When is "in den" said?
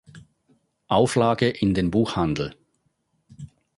1.47-1.91